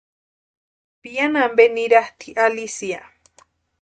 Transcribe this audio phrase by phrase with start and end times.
[1.01, 2.99] Piani ampe niratʼi Alicia.